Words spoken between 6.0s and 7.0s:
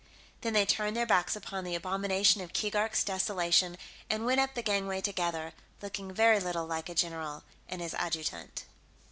very little like a